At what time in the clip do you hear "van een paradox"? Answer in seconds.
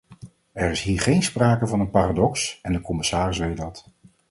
1.67-2.59